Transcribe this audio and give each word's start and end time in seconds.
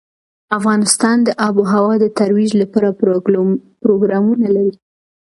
افغانستان 0.57 1.17
د 1.27 1.29
آب 1.47 1.55
وهوا 1.59 1.93
د 1.99 2.05
ترویج 2.17 2.51
لپاره 2.61 2.97
پروګرامونه 3.83 4.47
لري. 4.55 4.75